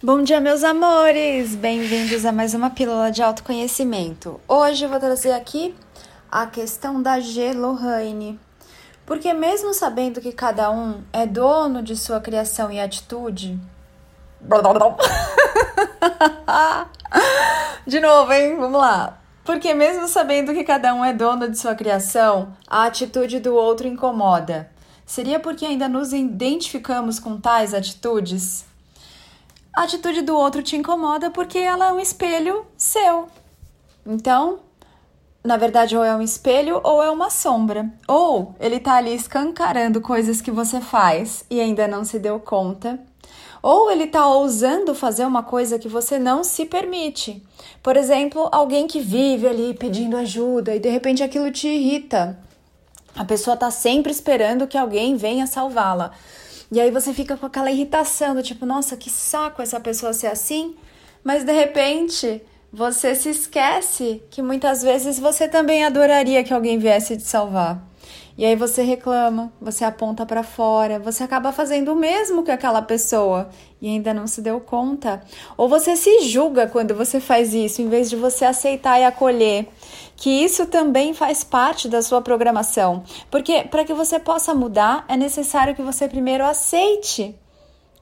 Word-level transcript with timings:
Bom 0.00 0.22
dia, 0.22 0.40
meus 0.40 0.62
amores! 0.62 1.56
Bem-vindos 1.56 2.24
a 2.24 2.30
mais 2.30 2.54
uma 2.54 2.70
pílula 2.70 3.10
de 3.10 3.20
autoconhecimento. 3.20 4.40
Hoje 4.46 4.84
eu 4.84 4.88
vou 4.88 5.00
trazer 5.00 5.32
aqui 5.32 5.74
a 6.30 6.46
questão 6.46 7.02
da 7.02 7.18
G. 7.18 7.52
Lohane. 7.52 8.38
Porque, 9.04 9.32
mesmo 9.32 9.74
sabendo 9.74 10.20
que 10.20 10.30
cada 10.30 10.70
um 10.70 11.02
é 11.12 11.26
dono 11.26 11.82
de 11.82 11.96
sua 11.96 12.20
criação 12.20 12.70
e 12.70 12.78
atitude. 12.78 13.58
de 17.84 17.98
novo, 17.98 18.32
hein? 18.32 18.56
Vamos 18.56 18.80
lá. 18.80 19.18
Porque, 19.42 19.74
mesmo 19.74 20.06
sabendo 20.06 20.54
que 20.54 20.62
cada 20.62 20.94
um 20.94 21.04
é 21.04 21.12
dono 21.12 21.50
de 21.50 21.58
sua 21.58 21.74
criação, 21.74 22.54
a 22.68 22.84
atitude 22.84 23.40
do 23.40 23.52
outro 23.52 23.88
incomoda. 23.88 24.70
Seria 25.04 25.40
porque 25.40 25.66
ainda 25.66 25.88
nos 25.88 26.12
identificamos 26.12 27.18
com 27.18 27.36
tais 27.36 27.74
atitudes? 27.74 28.67
A 29.74 29.82
atitude 29.82 30.22
do 30.22 30.36
outro 30.36 30.62
te 30.62 30.76
incomoda 30.76 31.30
porque 31.30 31.58
ela 31.58 31.88
é 31.88 31.92
um 31.92 32.00
espelho 32.00 32.66
seu. 32.76 33.28
Então, 34.06 34.60
na 35.44 35.56
verdade, 35.56 35.96
ou 35.96 36.04
é 36.04 36.14
um 36.14 36.22
espelho 36.22 36.80
ou 36.82 37.02
é 37.02 37.10
uma 37.10 37.30
sombra. 37.30 37.90
Ou 38.06 38.54
ele 38.60 38.80
tá 38.80 38.94
ali 38.94 39.14
escancarando 39.14 40.00
coisas 40.00 40.40
que 40.40 40.50
você 40.50 40.80
faz 40.80 41.44
e 41.48 41.60
ainda 41.60 41.86
não 41.86 42.04
se 42.04 42.18
deu 42.18 42.40
conta. 42.40 42.98
Ou 43.62 43.90
ele 43.90 44.06
tá 44.06 44.26
ousando 44.26 44.94
fazer 44.94 45.24
uma 45.24 45.42
coisa 45.42 45.78
que 45.78 45.88
você 45.88 46.18
não 46.18 46.44
se 46.44 46.64
permite. 46.64 47.42
Por 47.82 47.96
exemplo, 47.96 48.48
alguém 48.52 48.86
que 48.86 49.00
vive 49.00 49.48
ali 49.48 49.74
pedindo 49.74 50.16
ajuda 50.16 50.74
e 50.74 50.80
de 50.80 50.88
repente 50.88 51.22
aquilo 51.22 51.50
te 51.50 51.68
irrita. 51.68 52.38
A 53.16 53.24
pessoa 53.24 53.56
tá 53.56 53.70
sempre 53.70 54.12
esperando 54.12 54.66
que 54.66 54.78
alguém 54.78 55.16
venha 55.16 55.46
salvá-la. 55.46 56.12
E 56.70 56.80
aí 56.80 56.90
você 56.90 57.14
fica 57.14 57.36
com 57.36 57.46
aquela 57.46 57.70
irritação 57.70 58.34
do 58.34 58.42
tipo, 58.42 58.66
nossa, 58.66 58.96
que 58.96 59.08
saco 59.08 59.62
essa 59.62 59.80
pessoa 59.80 60.12
ser 60.12 60.26
assim, 60.26 60.76
mas 61.24 61.44
de 61.44 61.52
repente 61.52 62.42
você 62.70 63.14
se 63.14 63.30
esquece 63.30 64.22
que 64.30 64.42
muitas 64.42 64.82
vezes 64.82 65.18
você 65.18 65.48
também 65.48 65.84
adoraria 65.84 66.44
que 66.44 66.52
alguém 66.52 66.78
viesse 66.78 67.16
te 67.16 67.22
salvar. 67.22 67.87
E 68.38 68.44
aí 68.44 68.54
você 68.54 68.82
reclama, 68.82 69.52
você 69.60 69.84
aponta 69.84 70.24
para 70.24 70.44
fora, 70.44 71.00
você 71.00 71.24
acaba 71.24 71.50
fazendo 71.50 71.92
o 71.92 71.96
mesmo 71.96 72.44
que 72.44 72.52
aquela 72.52 72.80
pessoa 72.80 73.48
e 73.82 73.88
ainda 73.88 74.14
não 74.14 74.28
se 74.28 74.40
deu 74.40 74.60
conta. 74.60 75.20
Ou 75.56 75.68
você 75.68 75.96
se 75.96 76.20
julga 76.20 76.68
quando 76.68 76.94
você 76.94 77.18
faz 77.18 77.52
isso, 77.52 77.82
em 77.82 77.88
vez 77.88 78.08
de 78.08 78.14
você 78.14 78.44
aceitar 78.44 79.00
e 79.00 79.04
acolher 79.04 79.66
que 80.14 80.30
isso 80.30 80.66
também 80.66 81.12
faz 81.12 81.42
parte 81.42 81.88
da 81.88 82.00
sua 82.00 82.22
programação. 82.22 83.02
Porque 83.28 83.64
para 83.64 83.84
que 83.84 83.92
você 83.92 84.20
possa 84.20 84.54
mudar, 84.54 85.04
é 85.08 85.16
necessário 85.16 85.74
que 85.74 85.82
você 85.82 86.06
primeiro 86.06 86.44
aceite 86.44 87.34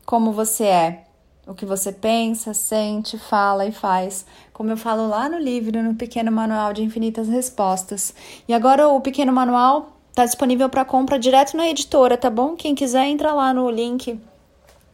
como 0.05 0.33
você 0.33 0.65
é. 0.65 1.05
O 1.47 1.55
que 1.55 1.65
você 1.65 1.93
pensa, 1.93 2.53
sente, 2.53 3.17
fala 3.17 3.65
e 3.65 3.73
faz. 3.73 4.27
Como 4.53 4.71
eu 4.71 4.77
falo 4.77 5.09
lá 5.09 5.31
no 5.31 5.39
livro, 5.39 5.83
no 5.83 5.95
Pequeno 5.95 6.31
Manual 6.31 6.75
de 6.75 6.83
Infinitas 6.83 7.29
Respostas. 7.29 8.13
E 8.47 8.53
agora 8.53 8.89
o 8.89 9.01
Pequeno 9.01 9.33
Manual 9.33 9.96
Tá 10.17 10.25
disponível 10.25 10.71
para 10.71 10.83
compra 10.83 11.19
direto 11.19 11.55
na 11.59 11.69
editora, 11.69 12.17
tá 12.17 12.31
bom? 12.31 12.57
Quem 12.57 12.75
quiser 12.75 13.05
entra 13.05 13.35
lá 13.35 13.53
no 13.53 13.69
link 13.69 14.19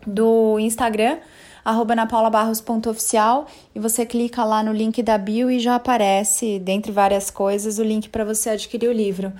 do 0.04 0.58
Instagram, 0.58 1.18
arroba 1.64 1.94
napaulabarros.oficial 1.94 3.46
e 3.72 3.78
você 3.78 4.04
clica 4.04 4.42
lá 4.42 4.64
no 4.64 4.72
link 4.72 5.00
da 5.00 5.16
bio 5.16 5.48
e 5.48 5.60
já 5.60 5.76
aparece, 5.76 6.58
dentre 6.58 6.90
várias 6.90 7.30
coisas, 7.30 7.78
o 7.78 7.84
link 7.84 8.08
para 8.08 8.24
você 8.24 8.50
adquirir 8.50 8.88
o 8.88 8.92
livro. 8.92 9.32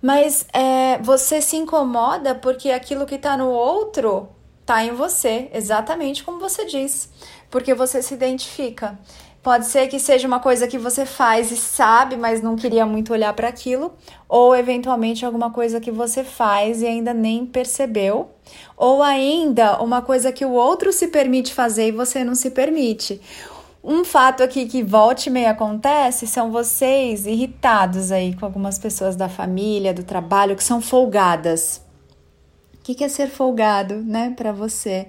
Mas 0.00 0.46
é, 0.52 0.98
você 0.98 1.42
se 1.42 1.56
incomoda 1.56 2.32
porque 2.36 2.70
aquilo 2.70 3.04
que 3.04 3.16
está 3.16 3.36
no 3.36 3.48
outro 3.48 4.28
está 4.66 4.84
em 4.84 4.90
você, 4.90 5.48
exatamente 5.54 6.24
como 6.24 6.40
você 6.40 6.64
diz, 6.64 7.08
porque 7.48 7.72
você 7.72 8.02
se 8.02 8.12
identifica. 8.12 8.98
Pode 9.40 9.66
ser 9.66 9.86
que 9.86 10.00
seja 10.00 10.26
uma 10.26 10.40
coisa 10.40 10.66
que 10.66 10.76
você 10.76 11.06
faz 11.06 11.52
e 11.52 11.56
sabe, 11.56 12.16
mas 12.16 12.42
não 12.42 12.56
queria 12.56 12.84
muito 12.84 13.12
olhar 13.12 13.32
para 13.32 13.46
aquilo, 13.46 13.94
ou 14.28 14.56
eventualmente 14.56 15.24
alguma 15.24 15.52
coisa 15.52 15.80
que 15.80 15.92
você 15.92 16.24
faz 16.24 16.82
e 16.82 16.86
ainda 16.86 17.14
nem 17.14 17.46
percebeu, 17.46 18.30
ou 18.76 19.04
ainda 19.04 19.80
uma 19.80 20.02
coisa 20.02 20.32
que 20.32 20.44
o 20.44 20.50
outro 20.50 20.92
se 20.92 21.06
permite 21.06 21.54
fazer 21.54 21.86
e 21.86 21.92
você 21.92 22.24
não 22.24 22.34
se 22.34 22.50
permite. 22.50 23.20
Um 23.84 24.04
fato 24.04 24.42
aqui 24.42 24.66
que 24.66 24.82
volte 24.82 25.28
e 25.28 25.30
meia 25.30 25.52
acontece 25.52 26.26
são 26.26 26.50
vocês 26.50 27.24
irritados 27.24 28.10
aí 28.10 28.34
com 28.34 28.44
algumas 28.44 28.80
pessoas 28.80 29.14
da 29.14 29.28
família, 29.28 29.94
do 29.94 30.02
trabalho, 30.02 30.56
que 30.56 30.64
são 30.64 30.80
folgadas. 30.80 31.85
O 32.88 32.94
que 32.94 33.02
é 33.02 33.08
ser 33.08 33.28
folgado, 33.28 33.96
né, 33.96 34.32
para 34.36 34.52
você? 34.52 35.08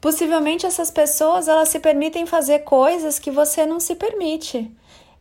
Possivelmente 0.00 0.66
essas 0.66 0.90
pessoas 0.90 1.46
elas 1.46 1.68
se 1.68 1.78
permitem 1.78 2.26
fazer 2.26 2.60
coisas 2.60 3.20
que 3.20 3.30
você 3.30 3.64
não 3.64 3.78
se 3.78 3.94
permite. 3.94 4.68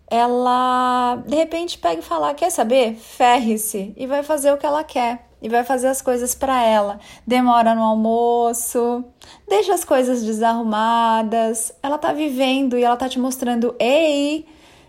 Ela 0.10 1.22
de 1.28 1.36
repente 1.36 1.78
pega 1.78 2.00
e 2.00 2.04
fala: 2.04 2.34
"Quer 2.34 2.50
saber? 2.50 2.96
Ferre-se" 2.96 3.94
e 3.96 4.08
vai 4.08 4.24
fazer 4.24 4.52
o 4.52 4.58
que 4.58 4.66
ela 4.66 4.84
quer 4.84 5.28
e 5.40 5.48
vai 5.48 5.64
fazer 5.64 5.90
as 5.90 6.02
coisas 6.02 6.34
para 6.34 6.64
ela. 6.64 7.00
Demora 7.28 7.76
no 7.76 7.84
almoço, 7.84 9.06
deixa 9.48 9.72
as 9.72 9.86
coisas 9.86 10.24
desarrumadas. 10.24 11.72
Ela 11.84 12.00
tá 12.00 12.12
vivendo 12.12 12.76
e 12.76 12.84
ela 12.84 12.98
tá 12.98 13.08
te 13.08 13.20
mostrando: 13.20 13.76
"Ei, 13.80 14.48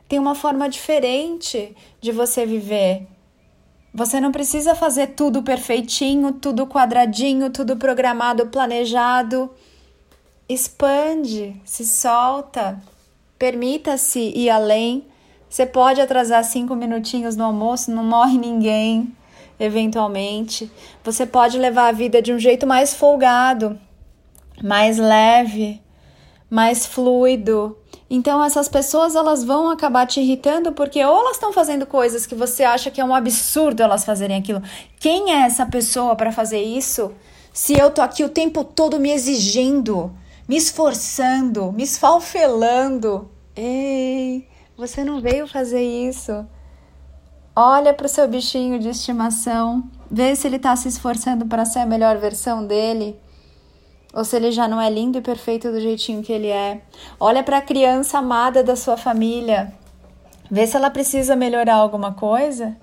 tem 0.09 0.19
uma 0.19 0.35
forma 0.35 0.71
diferente 0.71 1.77
de 2.01 2.13
você 2.13 2.47
viver. 2.47 3.07
Você 3.95 4.21
não 4.21 4.33
precisa 4.33 4.75
fazer 4.75 5.09
tudo 5.09 5.43
perfeitinho, 5.43 6.33
tudo 6.33 6.67
quadradinho, 6.67 7.51
tudo 7.51 7.77
programado, 7.77 8.47
planejado 8.47 9.51
expande, 10.49 11.61
se 11.65 11.85
solta, 11.85 12.81
permita-se 13.39 14.21
ir 14.21 14.51
além. 14.51 15.07
Você 15.49 15.67
pode 15.67 16.01
atrasar 16.01 16.45
cinco 16.45 16.75
minutinhos 16.75 17.37
no 17.37 17.45
almoço, 17.45 17.91
não 17.91 18.05
morre 18.05 18.39
ninguém, 18.39 19.15
eventualmente. 19.59 20.71
Você 21.05 21.27
pode 21.27 21.59
levar 21.59 21.89
a 21.89 21.93
vida 21.93 22.23
de 22.23 22.33
um 22.33 22.39
jeito 22.39 22.67
mais 22.67 22.95
folgado, 22.95 23.79
mais 24.63 24.99
leve, 24.99 25.81
mais 26.49 26.87
fluido. 26.87 27.77
Então 28.15 28.45
essas 28.45 28.69
pessoas 28.69 29.17
elas 29.17 29.43
vão 29.43 29.71
acabar 29.71 30.07
te 30.07 30.21
irritando 30.21 30.71
porque 30.73 31.03
ou 31.03 31.21
elas 31.21 31.37
estão 31.37 31.51
fazendo 31.51 31.87
coisas 31.87 32.27
que 32.27 32.35
você 32.35 32.63
acha 32.63 32.91
que 32.91 33.01
é 33.01 33.05
um 33.05 33.15
absurdo 33.15 33.83
elas 33.83 34.05
fazerem 34.05 34.37
aquilo. 34.37 34.63
Quem 35.01 35.33
é 35.33 35.47
essa 35.47 35.65
pessoa 35.65 36.15
para 36.15 36.31
fazer 36.31 36.61
isso? 36.63 37.11
Se 37.55 37.73
eu 37.73 37.91
tô 37.91 38.03
aqui 38.03 38.23
o 38.23 38.29
tempo 38.29 38.65
todo 38.65 39.01
me 39.01 39.11
exigindo, 39.11 40.13
me 40.47 40.59
esforçando, 40.59 41.73
me 41.73 41.85
esfalfelando. 41.85 43.31
Ei, 43.57 44.47
você 44.77 45.03
não 45.03 45.19
veio 45.19 45.47
fazer 45.47 45.83
isso. 45.83 46.47
Olha 47.57 47.95
para 47.95 48.05
o 48.05 48.11
seu 48.11 48.29
bichinho 48.29 48.79
de 48.79 48.91
estimação, 48.91 49.85
vê 50.11 50.37
se 50.37 50.47
ele 50.47 50.57
está 50.57 50.77
se 50.77 50.87
esforçando 50.87 51.47
para 51.47 51.65
ser 51.65 51.79
a 51.79 51.87
melhor 51.87 52.19
versão 52.19 52.67
dele, 52.67 53.19
ou 54.13 54.25
se 54.25 54.37
ele 54.37 54.53
já 54.53 54.69
não 54.69 54.81
é 54.81 54.91
lindo 54.91 55.19
e 55.19 55.23
perfeito 55.23 55.71
do 55.71 55.81
jeitinho 55.81 56.23
que 56.23 56.33
ele 56.33 56.49
é. 56.49 56.83
Olha 57.19 57.43
para 57.43 57.59
a 57.59 57.63
criança 57.63 58.19
amada 58.19 58.63
da 58.63 58.77
sua 58.77 58.97
família, 58.97 59.73
vê 60.51 60.67
se 60.67 60.77
ela 60.77 60.91
precisa 60.91 61.35
melhorar 61.35 61.77
alguma 61.77 62.13
coisa. 62.13 62.77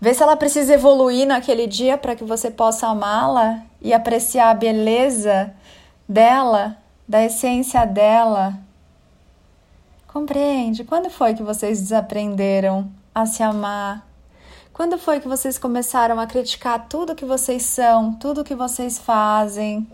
Vê 0.00 0.14
se 0.14 0.22
ela 0.22 0.36
precisa 0.36 0.74
evoluir 0.74 1.26
naquele 1.26 1.66
dia 1.66 1.98
para 1.98 2.14
que 2.14 2.22
você 2.22 2.50
possa 2.50 2.86
amá-la 2.86 3.62
e 3.82 3.92
apreciar 3.92 4.50
a 4.50 4.54
beleza 4.54 5.52
dela, 6.08 6.76
da 7.06 7.24
essência 7.24 7.84
dela. 7.84 8.54
Compreende? 10.06 10.84
Quando 10.84 11.10
foi 11.10 11.34
que 11.34 11.42
vocês 11.42 11.80
desaprenderam 11.80 12.88
a 13.12 13.26
se 13.26 13.42
amar? 13.42 14.06
Quando 14.72 14.96
foi 14.96 15.18
que 15.18 15.26
vocês 15.26 15.58
começaram 15.58 16.20
a 16.20 16.26
criticar 16.26 16.86
tudo 16.88 17.14
que 17.16 17.24
vocês 17.24 17.64
são, 17.64 18.12
tudo 18.14 18.44
que 18.44 18.54
vocês 18.54 18.96
fazem, 18.96 19.84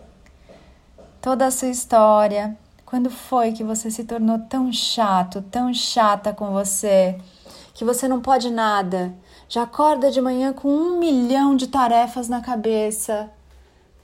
toda 1.25 1.47
a 1.47 1.51
sua 1.51 1.69
história? 1.69 2.55
Quando 2.85 3.09
foi 3.09 3.51
que 3.51 3.63
você 3.63 3.89
se 3.89 4.03
tornou 4.03 4.37
tão 4.47 4.71
chato, 4.71 5.41
tão 5.41 5.73
chata 5.73 6.31
com 6.31 6.51
você, 6.51 7.17
que 7.73 7.83
você 7.83 8.07
não 8.07 8.21
pode 8.21 8.51
nada? 8.51 9.11
Já 9.49 9.63
acorda 9.63 10.11
de 10.11 10.21
manhã 10.21 10.53
com 10.53 10.69
um 10.69 10.99
milhão 10.99 11.55
de 11.55 11.65
tarefas 11.65 12.29
na 12.29 12.41
cabeça 12.41 13.31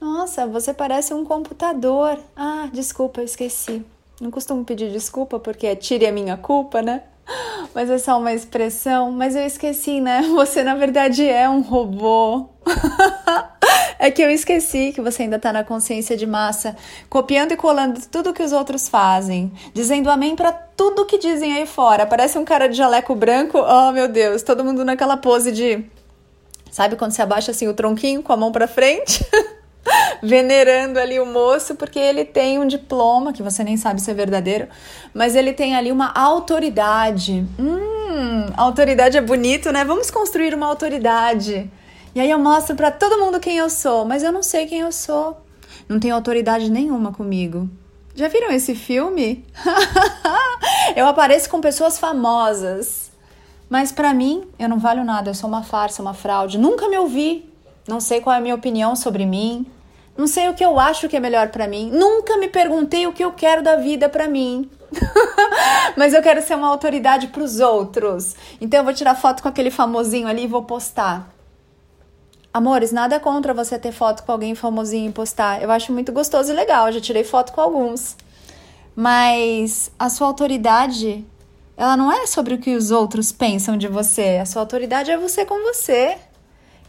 nossa, 0.02 0.48
você 0.48 0.74
parece 0.74 1.14
um 1.14 1.24
computador. 1.24 2.18
Ah, 2.34 2.68
desculpa, 2.72 3.20
eu 3.20 3.24
esqueci. 3.24 3.86
Não 4.20 4.32
costumo 4.32 4.64
pedir 4.64 4.90
desculpa 4.90 5.38
porque 5.38 5.64
é 5.64 5.76
tire 5.76 6.04
a 6.04 6.10
minha 6.10 6.36
culpa, 6.36 6.82
né? 6.82 7.04
Mas 7.72 7.88
é 7.88 7.98
só 7.98 8.18
uma 8.18 8.32
expressão. 8.32 9.12
Mas 9.12 9.36
eu 9.36 9.46
esqueci, 9.46 10.00
né? 10.00 10.22
Você 10.34 10.64
na 10.64 10.74
verdade 10.74 11.24
é 11.24 11.48
um 11.48 11.60
robô. 11.60 12.48
é 14.02 14.10
que 14.10 14.20
eu 14.20 14.28
esqueci 14.28 14.90
que 14.92 15.00
você 15.00 15.22
ainda 15.22 15.38
tá 15.38 15.52
na 15.52 15.62
consciência 15.62 16.16
de 16.16 16.26
massa, 16.26 16.74
copiando 17.08 17.52
e 17.52 17.56
colando 17.56 18.00
tudo 18.10 18.32
que 18.32 18.42
os 18.42 18.50
outros 18.50 18.88
fazem, 18.88 19.52
dizendo 19.72 20.10
amém 20.10 20.34
para 20.34 20.50
tudo 20.50 21.06
que 21.06 21.18
dizem 21.18 21.56
aí 21.56 21.66
fora. 21.66 22.04
Parece 22.04 22.36
um 22.36 22.44
cara 22.44 22.68
de 22.68 22.76
jaleco 22.76 23.14
branco. 23.14 23.58
Oh, 23.58 23.92
meu 23.92 24.08
Deus, 24.08 24.42
todo 24.42 24.64
mundo 24.64 24.84
naquela 24.84 25.16
pose 25.16 25.52
de. 25.52 25.84
Sabe 26.68 26.96
quando 26.96 27.12
você 27.12 27.22
abaixa 27.22 27.52
assim 27.52 27.68
o 27.68 27.74
tronquinho 27.74 28.24
com 28.24 28.32
a 28.32 28.36
mão 28.36 28.50
para 28.50 28.66
frente? 28.66 29.24
venerando 30.20 30.98
ali 30.98 31.20
o 31.20 31.26
moço 31.26 31.76
porque 31.76 31.98
ele 31.98 32.24
tem 32.24 32.58
um 32.58 32.66
diploma 32.66 33.32
que 33.32 33.42
você 33.42 33.62
nem 33.62 33.76
sabe 33.76 34.00
se 34.00 34.10
é 34.10 34.14
verdadeiro, 34.14 34.66
mas 35.14 35.36
ele 35.36 35.52
tem 35.52 35.76
ali 35.76 35.92
uma 35.92 36.12
autoridade. 36.12 37.46
Hum, 37.56 38.46
autoridade 38.56 39.16
é 39.16 39.20
bonito, 39.20 39.70
né? 39.70 39.84
Vamos 39.84 40.10
construir 40.10 40.54
uma 40.54 40.66
autoridade. 40.66 41.70
E 42.14 42.20
aí 42.20 42.30
eu 42.30 42.38
mostro 42.38 42.76
para 42.76 42.90
todo 42.90 43.18
mundo 43.18 43.40
quem 43.40 43.56
eu 43.56 43.70
sou, 43.70 44.04
mas 44.04 44.22
eu 44.22 44.30
não 44.30 44.42
sei 44.42 44.66
quem 44.66 44.80
eu 44.80 44.92
sou. 44.92 45.40
Não 45.88 45.98
tenho 45.98 46.14
autoridade 46.14 46.70
nenhuma 46.70 47.12
comigo. 47.12 47.70
Já 48.14 48.28
viram 48.28 48.50
esse 48.50 48.74
filme? 48.74 49.44
eu 50.94 51.06
apareço 51.06 51.48
com 51.48 51.60
pessoas 51.60 51.98
famosas. 51.98 53.10
Mas 53.70 53.90
para 53.90 54.12
mim, 54.12 54.44
eu 54.58 54.68
não 54.68 54.78
valho 54.78 55.02
nada, 55.02 55.30
eu 55.30 55.34
sou 55.34 55.48
uma 55.48 55.62
farsa, 55.62 56.02
uma 56.02 56.12
fraude. 56.12 56.58
Nunca 56.58 56.88
me 56.90 56.98
ouvi. 56.98 57.50
Não 57.88 58.00
sei 58.00 58.20
qual 58.20 58.34
é 58.34 58.38
a 58.38 58.42
minha 58.42 58.54
opinião 58.54 58.94
sobre 58.94 59.24
mim. 59.24 59.66
Não 60.14 60.26
sei 60.26 60.50
o 60.50 60.54
que 60.54 60.62
eu 60.62 60.78
acho 60.78 61.08
que 61.08 61.16
é 61.16 61.20
melhor 61.20 61.48
para 61.48 61.66
mim. 61.66 61.90
Nunca 61.90 62.36
me 62.36 62.48
perguntei 62.48 63.06
o 63.06 63.12
que 63.14 63.24
eu 63.24 63.32
quero 63.32 63.62
da 63.62 63.76
vida 63.76 64.10
para 64.10 64.28
mim. 64.28 64.70
Mas 65.96 66.12
eu 66.12 66.20
quero 66.20 66.42
ser 66.42 66.54
uma 66.54 66.68
autoridade 66.68 67.28
para 67.28 67.42
os 67.42 67.60
outros. 67.60 68.36
Então 68.60 68.80
eu 68.80 68.84
vou 68.84 68.92
tirar 68.92 69.14
foto 69.14 69.42
com 69.42 69.48
aquele 69.48 69.70
famosinho 69.70 70.28
ali 70.28 70.44
e 70.44 70.46
vou 70.46 70.64
postar. 70.64 71.31
Amores, 72.54 72.92
nada 72.92 73.18
contra 73.18 73.54
você 73.54 73.78
ter 73.78 73.92
foto 73.92 74.24
com 74.24 74.32
alguém 74.32 74.54
famosinho 74.54 75.08
e 75.08 75.12
postar. 75.12 75.62
Eu 75.62 75.70
acho 75.70 75.90
muito 75.90 76.12
gostoso 76.12 76.52
e 76.52 76.54
legal. 76.54 76.92
Já 76.92 77.00
tirei 77.00 77.24
foto 77.24 77.50
com 77.50 77.62
alguns. 77.62 78.14
Mas 78.94 79.90
a 79.98 80.10
sua 80.10 80.26
autoridade, 80.26 81.24
ela 81.78 81.96
não 81.96 82.12
é 82.12 82.26
sobre 82.26 82.54
o 82.54 82.58
que 82.58 82.76
os 82.76 82.90
outros 82.90 83.32
pensam 83.32 83.78
de 83.78 83.88
você. 83.88 84.38
A 84.38 84.44
sua 84.44 84.60
autoridade 84.60 85.10
é 85.10 85.16
você 85.16 85.46
com 85.46 85.62
você. 85.62 86.18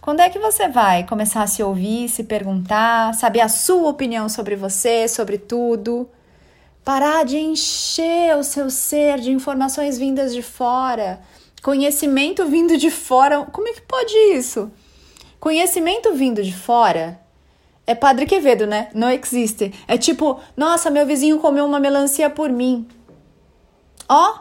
Quando 0.01 0.19
é 0.19 0.30
que 0.30 0.38
você 0.38 0.68
vai 0.68 1.06
começar 1.06 1.44
a 1.44 1.48
se 1.48 1.63
ouvir, 1.63 2.09
se 2.09 2.25
perguntar, 2.25 3.13
saber 3.13 3.39
a 3.39 3.48
sua 3.48 3.89
opinião 3.89 4.27
sobre 4.27 4.57
você, 4.57 5.07
sobre 5.07 5.38
tudo? 5.38 6.09
Parar 6.83 7.24
de 7.24 7.38
encher 7.38 8.36
o 8.36 8.44
seu 8.44 8.69
ser 8.69 9.21
de 9.21 9.31
informações 9.31 9.98
vindas 9.98 10.33
de 10.33 10.42
fora, 10.42 11.21
conhecimento 11.62 12.45
vindo 12.48 12.75
de 12.75 12.92
fora. 12.92 13.45
Como 13.45 13.69
é 13.69 13.71
que 13.71 13.81
pode 13.83 14.13
isso? 14.36 14.69
Conhecimento 15.44 16.13
vindo 16.13 16.42
de 16.42 16.56
fora 16.56 17.19
é 17.86 17.94
Padre 17.94 18.25
Quevedo, 18.25 18.66
né? 18.66 18.88
Não 18.94 19.10
existe. 19.12 19.74
É 19.90 19.98
tipo, 19.98 20.40
nossa, 20.56 20.90
meu 20.90 21.06
vizinho 21.06 21.38
comeu 21.40 21.66
uma 21.66 21.81
melancia 21.81 22.30
por 22.30 22.50
mim. 22.50 22.88
Ó, 24.07 24.40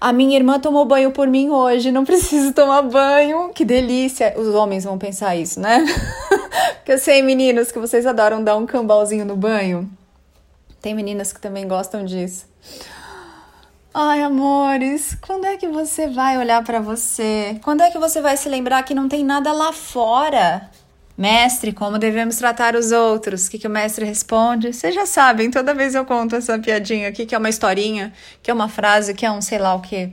a 0.00 0.12
minha 0.12 0.36
irmã 0.36 0.60
tomou 0.60 0.84
banho 0.84 1.10
por 1.10 1.26
mim 1.26 1.50
hoje, 1.50 1.90
não 1.90 2.04
preciso 2.04 2.52
tomar 2.52 2.82
banho. 2.82 3.48
Que 3.52 3.64
delícia. 3.64 4.32
Os 4.36 4.54
homens 4.54 4.84
vão 4.84 4.96
pensar 4.96 5.34
isso, 5.34 5.58
né? 5.58 5.84
Porque 6.78 6.92
eu 6.92 6.98
sei, 6.98 7.20
meninos, 7.20 7.72
que 7.72 7.80
vocês 7.80 8.06
adoram 8.06 8.44
dar 8.44 8.54
um 8.54 8.64
cambalzinho 8.64 9.24
no 9.24 9.34
banho. 9.34 9.90
Tem 10.80 10.94
meninas 10.94 11.32
que 11.32 11.40
também 11.40 11.66
gostam 11.66 12.04
disso. 12.04 12.46
Ai, 13.96 14.22
amores, 14.22 15.16
quando 15.20 15.44
é 15.44 15.56
que 15.56 15.68
você 15.68 16.08
vai 16.08 16.36
olhar 16.36 16.64
para 16.64 16.80
você? 16.80 17.60
Quando 17.62 17.80
é 17.80 17.92
que 17.92 17.98
você 17.98 18.20
vai 18.20 18.36
se 18.36 18.48
lembrar 18.48 18.82
que 18.82 18.92
não 18.92 19.08
tem 19.08 19.24
nada 19.24 19.52
lá 19.52 19.72
fora? 19.72 20.68
Mestre, 21.16 21.72
como 21.72 21.96
devemos 21.96 22.34
tratar 22.34 22.74
os 22.74 22.90
outros? 22.90 23.46
O 23.46 23.50
que, 23.52 23.56
que 23.56 23.68
o 23.68 23.70
mestre 23.70 24.04
responde? 24.04 24.72
Vocês 24.72 24.92
já 24.92 25.06
sabem, 25.06 25.48
toda 25.48 25.72
vez 25.72 25.94
eu 25.94 26.04
conto 26.04 26.34
essa 26.34 26.58
piadinha 26.58 27.08
aqui, 27.08 27.24
que 27.24 27.36
é 27.36 27.38
uma 27.38 27.48
historinha, 27.48 28.12
que 28.42 28.50
é 28.50 28.54
uma 28.54 28.68
frase, 28.68 29.14
que 29.14 29.24
é 29.24 29.30
um 29.30 29.40
sei 29.40 29.60
lá 29.60 29.76
o 29.76 29.80
que. 29.80 30.10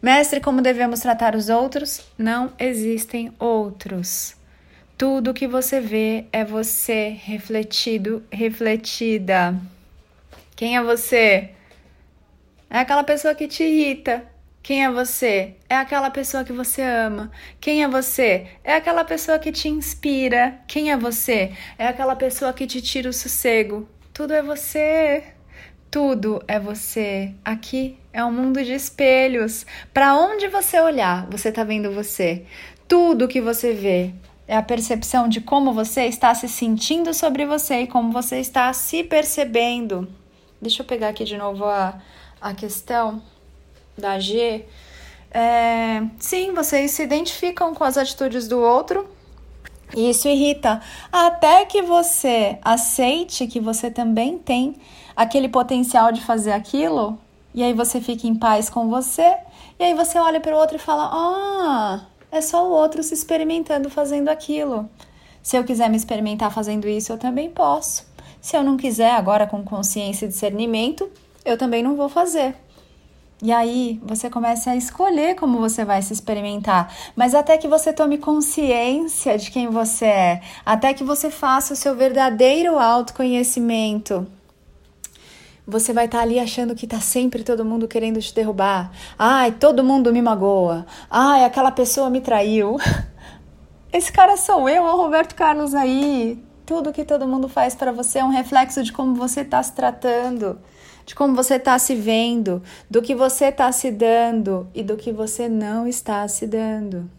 Mestre, 0.00 0.40
como 0.40 0.62
devemos 0.62 1.00
tratar 1.00 1.36
os 1.36 1.50
outros? 1.50 2.00
Não 2.16 2.50
existem 2.58 3.34
outros. 3.38 4.34
Tudo 4.96 5.34
que 5.34 5.46
você 5.46 5.78
vê 5.78 6.24
é 6.32 6.42
você 6.42 7.18
refletido, 7.22 8.22
refletida. 8.32 9.54
Quem 10.56 10.78
é 10.78 10.82
você? 10.82 11.50
É 12.70 12.78
aquela 12.78 13.02
pessoa 13.04 13.34
que 13.34 13.48
te 13.48 13.64
irrita, 13.64 14.24
quem 14.62 14.84
é 14.84 14.90
você? 14.90 15.56
É 15.68 15.74
aquela 15.76 16.10
pessoa 16.10 16.44
que 16.44 16.52
você 16.52 16.82
ama. 16.82 17.30
Quem 17.60 17.82
é 17.82 17.88
você? 17.88 18.46
É 18.62 18.74
aquela 18.74 19.04
pessoa 19.04 19.38
que 19.38 19.50
te 19.50 19.68
inspira. 19.68 20.60
Quem 20.68 20.92
é 20.92 20.96
você? 20.96 21.52
É 21.78 21.86
aquela 21.86 22.14
pessoa 22.14 22.52
que 22.52 22.66
te 22.66 22.80
tira 22.82 23.08
o 23.08 23.12
sossego. 23.12 23.88
Tudo 24.12 24.34
é 24.34 24.42
você. 24.42 25.24
Tudo 25.90 26.42
é 26.46 26.60
você. 26.60 27.34
Aqui 27.42 27.98
é 28.12 28.22
um 28.22 28.30
mundo 28.30 28.62
de 28.62 28.72
espelhos. 28.72 29.64
Para 29.94 30.14
onde 30.14 30.46
você 30.46 30.78
olhar, 30.78 31.26
você 31.30 31.48
está 31.48 31.64
vendo 31.64 31.90
você. 31.90 32.44
Tudo 32.86 33.28
que 33.28 33.40
você 33.40 33.72
vê 33.72 34.12
é 34.46 34.56
a 34.56 34.62
percepção 34.62 35.26
de 35.26 35.40
como 35.40 35.72
você 35.72 36.04
está 36.04 36.34
se 36.34 36.48
sentindo 36.48 37.14
sobre 37.14 37.46
você 37.46 37.80
e 37.80 37.86
como 37.86 38.12
você 38.12 38.38
está 38.40 38.72
se 38.74 39.02
percebendo. 39.02 40.06
Deixa 40.60 40.82
eu 40.82 40.86
pegar 40.86 41.08
aqui 41.08 41.24
de 41.24 41.38
novo 41.38 41.64
a, 41.64 42.00
a 42.40 42.54
questão 42.54 43.22
da 43.96 44.18
G, 44.18 44.64
é, 45.30 46.02
sim, 46.18 46.52
vocês 46.52 46.90
se 46.90 47.02
identificam 47.02 47.74
com 47.74 47.84
as 47.84 47.96
atitudes 47.96 48.48
do 48.48 48.58
outro 48.58 49.08
e 49.94 50.10
isso 50.10 50.28
irrita. 50.28 50.80
Até 51.12 51.64
que 51.64 51.82
você 51.82 52.58
aceite 52.62 53.46
que 53.46 53.60
você 53.60 53.90
também 53.90 54.38
tem 54.38 54.76
aquele 55.14 55.48
potencial 55.48 56.12
de 56.12 56.20
fazer 56.20 56.52
aquilo, 56.52 57.18
e 57.54 57.62
aí 57.62 57.72
você 57.72 58.00
fica 58.00 58.26
em 58.26 58.34
paz 58.34 58.70
com 58.70 58.88
você, 58.88 59.36
e 59.78 59.84
aí 59.84 59.94
você 59.94 60.18
olha 60.18 60.40
para 60.40 60.54
o 60.54 60.58
outro 60.58 60.76
e 60.76 60.80
fala: 60.80 61.10
Ah, 61.12 62.00
é 62.30 62.40
só 62.40 62.66
o 62.66 62.70
outro 62.70 63.02
se 63.02 63.14
experimentando 63.14 63.90
fazendo 63.90 64.28
aquilo. 64.28 64.88
Se 65.42 65.56
eu 65.56 65.64
quiser 65.64 65.88
me 65.88 65.96
experimentar 65.96 66.52
fazendo 66.52 66.88
isso, 66.88 67.12
eu 67.12 67.18
também 67.18 67.50
posso. 67.50 68.06
Se 68.40 68.56
eu 68.56 68.62
não 68.62 68.76
quiser, 68.76 69.12
agora 69.12 69.46
com 69.46 69.64
consciência 69.64 70.26
e 70.26 70.28
discernimento, 70.28 71.10
eu 71.44 71.56
também 71.56 71.82
não 71.82 71.96
vou 71.96 72.08
fazer. 72.08 72.54
E 73.42 73.50
aí 73.52 73.98
você 74.02 74.28
começa 74.28 74.70
a 74.70 74.76
escolher 74.76 75.34
como 75.34 75.58
você 75.58 75.82
vai 75.82 76.02
se 76.02 76.12
experimentar, 76.12 76.94
mas 77.16 77.34
até 77.34 77.56
que 77.56 77.66
você 77.66 77.90
tome 77.90 78.18
consciência 78.18 79.38
de 79.38 79.50
quem 79.50 79.68
você 79.68 80.04
é, 80.04 80.42
até 80.64 80.92
que 80.92 81.02
você 81.02 81.30
faça 81.30 81.72
o 81.72 81.76
seu 81.76 81.96
verdadeiro 81.96 82.78
autoconhecimento. 82.78 84.26
Você 85.66 85.92
vai 85.92 86.04
estar 86.04 86.18
tá 86.18 86.24
ali 86.24 86.38
achando 86.38 86.74
que 86.74 86.84
está 86.84 87.00
sempre 87.00 87.42
todo 87.42 87.64
mundo 87.64 87.88
querendo 87.88 88.20
te 88.20 88.34
derrubar. 88.34 88.90
Ai, 89.18 89.52
todo 89.52 89.84
mundo 89.84 90.12
me 90.12 90.20
magoa. 90.20 90.84
Ai, 91.08 91.44
aquela 91.44 91.70
pessoa 91.70 92.10
me 92.10 92.20
traiu. 92.20 92.76
Esse 93.92 94.12
cara 94.12 94.36
sou 94.36 94.68
eu, 94.68 94.82
o 94.82 94.96
Roberto 94.96 95.34
Carlos 95.34 95.74
aí. 95.74 96.42
Tudo 96.70 96.92
que 96.92 97.04
todo 97.04 97.26
mundo 97.26 97.48
faz 97.48 97.74
para 97.74 97.90
você 97.90 98.20
é 98.20 98.24
um 98.24 98.30
reflexo 98.30 98.84
de 98.84 98.92
como 98.92 99.16
você 99.16 99.40
está 99.40 99.60
se 99.60 99.72
tratando 99.72 100.56
de 101.04 101.16
como 101.16 101.34
você 101.34 101.56
está 101.56 101.76
se 101.76 101.96
vendo, 101.96 102.62
do 102.88 103.02
que 103.02 103.16
você 103.16 103.46
está 103.46 103.72
se 103.72 103.90
dando 103.90 104.68
e 104.72 104.84
do 104.84 104.96
que 104.96 105.10
você 105.10 105.48
não 105.48 105.88
está 105.88 106.28
se 106.28 106.46
dando. 106.46 107.10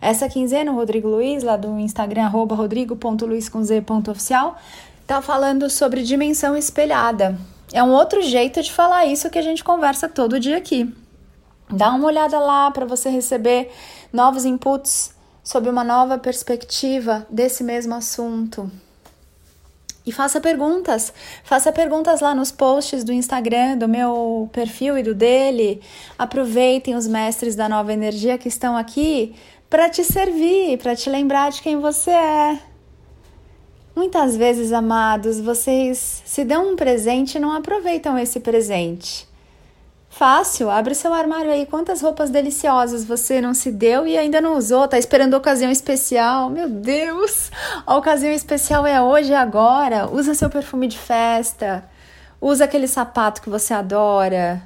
Essa 0.00 0.28
quinzena, 0.28 0.70
o 0.70 0.76
Rodrigo 0.76 1.08
Luiz, 1.08 1.42
lá 1.42 1.56
do 1.56 1.76
Instagram, 1.80 2.28
rodrigo.luiz.oficial, 2.28 4.56
tá 5.04 5.20
falando 5.20 5.68
sobre 5.68 6.04
dimensão 6.04 6.56
espelhada. 6.56 7.36
É 7.72 7.82
um 7.82 7.90
outro 7.90 8.22
jeito 8.22 8.62
de 8.62 8.72
falar 8.72 9.06
isso 9.06 9.28
que 9.28 9.40
a 9.40 9.42
gente 9.42 9.64
conversa 9.64 10.08
todo 10.08 10.38
dia 10.38 10.56
aqui. 10.56 10.94
Dá 11.68 11.90
uma 11.90 12.06
olhada 12.06 12.38
lá 12.38 12.70
para 12.70 12.86
você 12.86 13.08
receber 13.08 13.72
novos 14.12 14.44
inputs 14.44 15.12
sobre 15.42 15.68
uma 15.68 15.82
nova 15.82 16.16
perspectiva 16.16 17.26
desse 17.28 17.64
mesmo 17.64 17.96
assunto. 17.96 18.70
E 20.06 20.12
faça 20.12 20.40
perguntas. 20.40 21.12
Faça 21.42 21.72
perguntas 21.72 22.20
lá 22.20 22.34
nos 22.34 22.52
posts 22.52 23.02
do 23.02 23.12
Instagram, 23.12 23.78
do 23.78 23.88
meu 23.88 24.48
perfil 24.52 24.98
e 24.98 25.02
do 25.02 25.14
dele. 25.14 25.80
Aproveitem 26.18 26.94
os 26.94 27.06
mestres 27.06 27.56
da 27.56 27.68
nova 27.68 27.92
energia 27.92 28.36
que 28.36 28.48
estão 28.48 28.76
aqui 28.76 29.34
para 29.70 29.88
te 29.88 30.04
servir, 30.04 30.78
para 30.78 30.94
te 30.94 31.08
lembrar 31.08 31.50
de 31.50 31.62
quem 31.62 31.80
você 31.80 32.10
é. 32.10 32.58
Muitas 33.96 34.36
vezes, 34.36 34.72
amados, 34.72 35.40
vocês 35.40 36.22
se 36.24 36.44
dão 36.44 36.72
um 36.72 36.76
presente 36.76 37.36
e 37.36 37.40
não 37.40 37.52
aproveitam 37.52 38.18
esse 38.18 38.40
presente. 38.40 39.26
Fácil, 40.16 40.70
abre 40.70 40.94
seu 40.94 41.12
armário 41.12 41.50
aí. 41.50 41.66
Quantas 41.66 42.00
roupas 42.00 42.30
deliciosas 42.30 43.04
você 43.04 43.40
não 43.40 43.52
se 43.52 43.72
deu 43.72 44.06
e 44.06 44.16
ainda 44.16 44.40
não 44.40 44.56
usou? 44.56 44.86
Tá 44.86 44.96
esperando 44.96 45.34
ocasião 45.34 45.72
especial? 45.72 46.48
Meu 46.48 46.68
Deus! 46.68 47.50
A 47.84 47.96
ocasião 47.96 48.32
especial 48.32 48.86
é 48.86 49.02
hoje 49.02 49.32
e 49.32 49.34
agora. 49.34 50.08
Usa 50.08 50.32
seu 50.32 50.48
perfume 50.48 50.86
de 50.86 50.96
festa. 50.96 51.84
Usa 52.40 52.64
aquele 52.64 52.86
sapato 52.86 53.42
que 53.42 53.50
você 53.50 53.74
adora. 53.74 54.62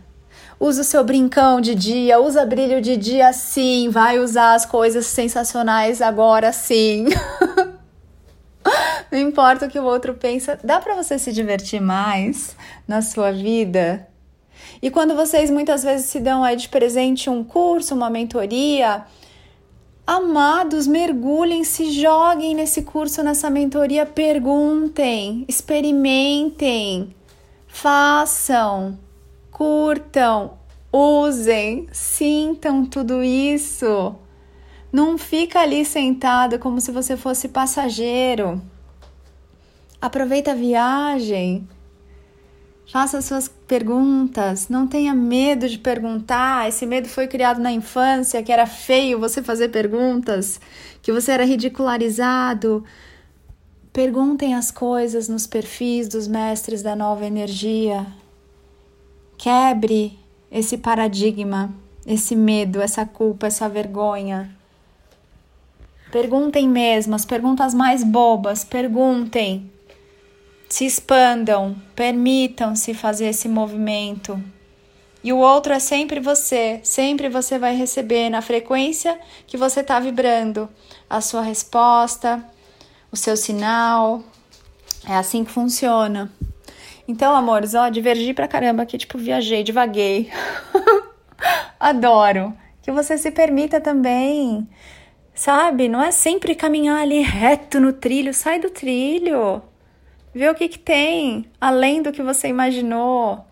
Usa 0.60 0.82
o 0.82 0.84
seu 0.84 1.02
brincão 1.02 1.62
de 1.62 1.74
dia, 1.74 2.20
usa 2.20 2.44
brilho 2.44 2.82
de 2.82 2.98
dia 2.98 3.32
sim, 3.32 3.88
vai 3.88 4.18
usar 4.18 4.52
as 4.52 4.66
coisas 4.66 5.06
sensacionais 5.06 6.02
agora 6.02 6.52
sim. 6.52 7.06
Não 9.10 9.18
importa 9.18 9.64
o 9.64 9.70
que 9.70 9.78
o 9.78 9.84
outro 9.84 10.12
pensa, 10.12 10.58
dá 10.62 10.78
para 10.78 10.94
você 10.94 11.18
se 11.18 11.32
divertir 11.32 11.80
mais 11.80 12.54
na 12.86 13.00
sua 13.00 13.32
vida 13.32 14.06
e 14.80 14.90
quando 14.90 15.14
vocês 15.14 15.50
muitas 15.50 15.82
vezes 15.82 16.06
se 16.06 16.20
dão 16.20 16.44
aí 16.44 16.56
de 16.56 16.68
presente 16.68 17.28
um 17.28 17.42
curso, 17.42 17.94
uma 17.94 18.10
mentoria, 18.10 19.04
Amados, 20.10 20.86
mergulhem, 20.86 21.62
se 21.64 21.90
joguem 21.90 22.54
nesse 22.54 22.80
curso, 22.80 23.22
nessa 23.22 23.50
mentoria, 23.50 24.06
perguntem, 24.06 25.44
experimentem, 25.46 27.14
façam, 27.66 28.98
curtam, 29.50 30.52
usem, 30.90 31.86
sintam 31.92 32.86
tudo 32.86 33.22
isso. 33.22 34.14
Não 34.90 35.18
fica 35.18 35.60
ali 35.60 35.84
sentado 35.84 36.58
como 36.58 36.80
se 36.80 36.90
você 36.90 37.14
fosse 37.14 37.46
passageiro. 37.46 38.62
Aproveita 40.00 40.52
a 40.52 40.54
viagem. 40.54 41.68
Faça 42.90 43.20
suas 43.20 43.48
perguntas, 43.48 44.70
não 44.70 44.86
tenha 44.86 45.14
medo 45.14 45.68
de 45.68 45.78
perguntar. 45.78 46.66
Esse 46.66 46.86
medo 46.86 47.06
foi 47.06 47.26
criado 47.26 47.60
na 47.60 47.70
infância, 47.70 48.42
que 48.42 48.50
era 48.50 48.66
feio 48.66 49.20
você 49.20 49.42
fazer 49.42 49.68
perguntas, 49.68 50.58
que 51.02 51.12
você 51.12 51.32
era 51.32 51.44
ridicularizado. 51.44 52.82
Perguntem 53.92 54.54
as 54.54 54.70
coisas 54.70 55.28
nos 55.28 55.46
perfis 55.46 56.08
dos 56.08 56.26
mestres 56.26 56.80
da 56.80 56.96
nova 56.96 57.26
energia. 57.26 58.06
Quebre 59.36 60.18
esse 60.50 60.78
paradigma, 60.78 61.70
esse 62.06 62.34
medo, 62.34 62.80
essa 62.80 63.04
culpa, 63.04 63.48
essa 63.48 63.68
vergonha. 63.68 64.50
Perguntem 66.10 66.66
mesmo, 66.66 67.14
as 67.14 67.26
perguntas 67.26 67.74
mais 67.74 68.02
bobas, 68.02 68.64
perguntem 68.64 69.70
se 70.68 70.84
expandam, 70.84 71.76
permitam-se 71.94 72.92
fazer 72.92 73.28
esse 73.28 73.48
movimento. 73.48 74.42
E 75.24 75.32
o 75.32 75.38
outro 75.38 75.72
é 75.72 75.78
sempre 75.78 76.20
você, 76.20 76.80
sempre 76.84 77.28
você 77.28 77.58
vai 77.58 77.74
receber 77.74 78.30
na 78.30 78.40
frequência 78.40 79.18
que 79.46 79.56
você 79.56 79.80
está 79.80 79.98
vibrando 79.98 80.68
a 81.08 81.20
sua 81.20 81.42
resposta, 81.42 82.44
o 83.10 83.16
seu 83.16 83.36
sinal. 83.36 84.22
É 85.06 85.14
assim 85.14 85.44
que 85.44 85.50
funciona. 85.50 86.30
Então, 87.06 87.34
amores, 87.34 87.74
ó, 87.74 87.88
divergi 87.88 88.34
pra 88.34 88.46
caramba 88.46 88.82
aqui, 88.82 88.98
tipo, 88.98 89.16
viajei, 89.16 89.62
divaguei. 89.62 90.30
Adoro. 91.80 92.54
Que 92.82 92.92
você 92.92 93.18
se 93.18 93.30
permita 93.30 93.80
também, 93.80 94.68
sabe? 95.34 95.88
Não 95.88 96.02
é 96.02 96.10
sempre 96.10 96.54
caminhar 96.54 97.00
ali 97.00 97.20
reto 97.20 97.80
no 97.80 97.92
trilho, 97.92 98.32
sai 98.32 98.58
do 98.58 98.70
trilho. 98.70 99.62
Vê 100.34 100.48
o 100.48 100.54
que, 100.54 100.68
que 100.68 100.78
tem, 100.78 101.46
além 101.60 102.02
do 102.02 102.12
que 102.12 102.22
você 102.22 102.48
imaginou, 102.48 103.44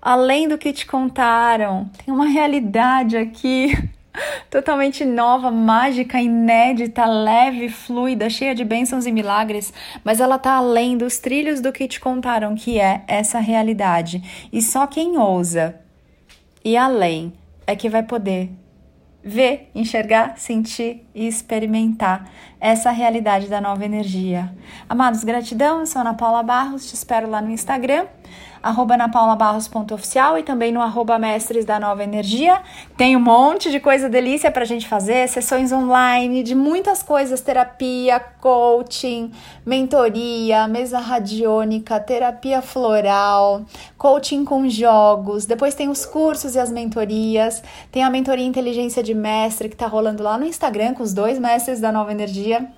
além 0.00 0.48
do 0.48 0.58
que 0.58 0.72
te 0.72 0.86
contaram. 0.86 1.90
Tem 2.04 2.12
uma 2.12 2.26
realidade 2.26 3.16
aqui 3.16 3.72
totalmente 4.50 5.04
nova, 5.04 5.50
mágica, 5.50 6.20
inédita, 6.20 7.04
leve, 7.06 7.68
fluida, 7.68 8.28
cheia 8.28 8.54
de 8.54 8.64
bênçãos 8.64 9.06
e 9.06 9.12
milagres, 9.12 9.72
mas 10.02 10.20
ela 10.20 10.38
tá 10.38 10.52
além 10.52 10.96
dos 10.96 11.18
trilhos 11.18 11.60
do 11.60 11.72
que 11.72 11.88
te 11.88 12.00
contaram 12.00 12.54
que 12.54 12.78
é 12.78 13.02
essa 13.06 13.38
realidade. 13.38 14.48
E 14.52 14.60
só 14.60 14.86
quem 14.86 15.16
ousa 15.16 15.80
ir 16.64 16.76
além 16.76 17.32
é 17.66 17.74
que 17.74 17.88
vai 17.88 18.02
poder 18.02 18.50
ver, 19.22 19.70
enxergar, 19.74 20.36
sentir 20.36 21.03
e 21.14 21.26
experimentar 21.26 22.28
essa 22.60 22.90
realidade 22.90 23.46
da 23.46 23.60
nova 23.60 23.84
energia. 23.84 24.52
Amados, 24.88 25.22
gratidão, 25.22 25.80
eu 25.80 25.86
sou 25.86 26.00
Ana 26.00 26.14
Paula 26.14 26.42
Barros, 26.42 26.88
te 26.88 26.94
espero 26.94 27.30
lá 27.30 27.40
no 27.40 27.50
Instagram 27.50 28.06
napaulabarros.oficial 28.96 30.38
e 30.38 30.42
também 30.42 30.72
no 30.72 30.80
arroba 30.80 31.18
mestres 31.18 31.64
da 31.64 31.78
nova 31.78 32.02
energia. 32.02 32.62
Tem 32.96 33.14
um 33.16 33.20
monte 33.20 33.70
de 33.70 33.78
coisa 33.78 34.08
delícia 34.08 34.50
pra 34.50 34.64
gente 34.64 34.88
fazer, 34.88 35.28
sessões 35.28 35.70
online 35.72 36.42
de 36.42 36.54
muitas 36.54 37.02
coisas, 37.02 37.40
terapia, 37.40 38.18
coaching, 38.40 39.32
mentoria, 39.66 40.66
mesa 40.66 40.98
radiônica, 40.98 42.00
terapia 42.00 42.62
floral, 42.62 43.62
coaching 43.98 44.44
com 44.44 44.68
jogos. 44.68 45.44
Depois 45.44 45.74
tem 45.74 45.88
os 45.88 46.06
cursos 46.06 46.54
e 46.54 46.58
as 46.58 46.70
mentorias. 46.70 47.62
Tem 47.92 48.02
a 48.02 48.10
mentoria 48.10 48.46
inteligência 48.46 49.02
de 49.02 49.14
mestre 49.14 49.68
que 49.68 49.76
tá 49.76 49.86
rolando 49.86 50.22
lá 50.22 50.38
no 50.38 50.46
Instagram 50.46 50.94
com 50.94 51.03
os 51.04 51.12
dois 51.12 51.38
mestres 51.38 51.80
da 51.80 51.92
nova 51.92 52.10
energia 52.10 52.68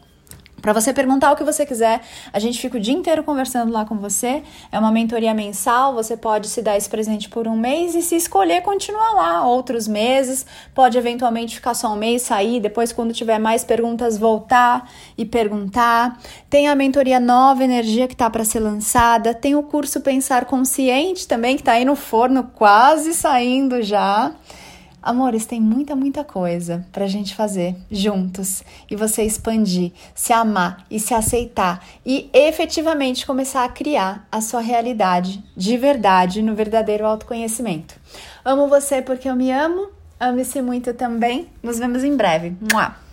para 0.66 0.72
você 0.72 0.92
perguntar 0.92 1.30
o 1.30 1.36
que 1.36 1.44
você 1.44 1.64
quiser, 1.64 2.00
a 2.32 2.40
gente 2.40 2.58
fica 2.58 2.76
o 2.76 2.80
dia 2.80 2.92
inteiro 2.92 3.22
conversando 3.22 3.72
lá 3.72 3.84
com 3.84 3.96
você. 3.98 4.42
É 4.72 4.76
uma 4.76 4.90
mentoria 4.90 5.32
mensal, 5.32 5.94
você 5.94 6.16
pode 6.16 6.48
se 6.48 6.60
dar 6.60 6.76
esse 6.76 6.88
presente 6.88 7.28
por 7.28 7.46
um 7.46 7.56
mês 7.56 7.94
e 7.94 8.02
se 8.02 8.16
escolher 8.16 8.62
continuar 8.62 9.12
lá 9.12 9.46
outros 9.46 9.86
meses. 9.86 10.44
Pode 10.74 10.98
eventualmente 10.98 11.54
ficar 11.54 11.72
só 11.74 11.92
um 11.92 11.96
mês, 11.96 12.22
sair, 12.22 12.58
depois 12.58 12.92
quando 12.92 13.14
tiver 13.14 13.38
mais 13.38 13.62
perguntas 13.62 14.18
voltar 14.18 14.90
e 15.16 15.24
perguntar. 15.24 16.18
Tem 16.50 16.66
a 16.66 16.74
mentoria 16.74 17.20
Nova 17.20 17.62
Energia 17.62 18.08
que 18.08 18.14
está 18.14 18.28
para 18.28 18.44
ser 18.44 18.58
lançada, 18.58 19.32
tem 19.32 19.54
o 19.54 19.62
curso 19.62 20.00
Pensar 20.00 20.46
Consciente 20.46 21.28
também 21.28 21.54
que 21.54 21.62
está 21.62 21.72
aí 21.74 21.84
no 21.84 21.94
forno, 21.94 22.50
quase 22.54 23.14
saindo 23.14 23.82
já. 23.82 24.32
Amores, 25.02 25.46
tem 25.46 25.60
muita, 25.60 25.94
muita 25.94 26.24
coisa 26.24 26.84
pra 26.90 27.06
gente 27.06 27.34
fazer 27.34 27.76
juntos 27.90 28.64
e 28.90 28.96
você 28.96 29.22
expandir, 29.22 29.92
se 30.14 30.32
amar 30.32 30.84
e 30.90 30.98
se 30.98 31.14
aceitar 31.14 31.84
e 32.04 32.28
efetivamente 32.32 33.24
começar 33.24 33.64
a 33.64 33.68
criar 33.68 34.26
a 34.32 34.40
sua 34.40 34.60
realidade 34.60 35.44
de 35.56 35.76
verdade 35.76 36.42
no 36.42 36.54
verdadeiro 36.54 37.06
autoconhecimento. 37.06 37.94
Amo 38.44 38.68
você 38.68 39.00
porque 39.00 39.28
eu 39.28 39.36
me 39.36 39.52
amo, 39.52 39.88
ame-se 40.18 40.60
muito 40.60 40.92
também. 40.92 41.48
Nos 41.62 41.78
vemos 41.78 42.02
em 42.02 42.16
breve. 42.16 42.56
Mua! 42.72 43.05